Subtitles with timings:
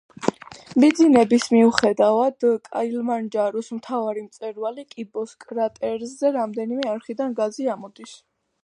[0.83, 8.21] მიძინების მიუხედავად, კილიმანჯაროს მთავარი მწვერვალი კიბოს კრატერზე რამდენიმე არხიდან გაზი ამოდის.